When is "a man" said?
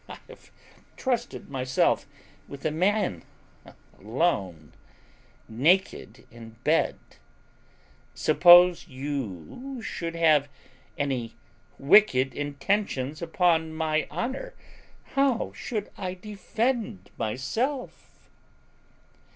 2.65-3.21